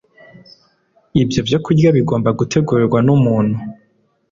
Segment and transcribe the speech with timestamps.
[1.23, 3.57] Ibyo byokurya bigomba gutegurwa n’umuntu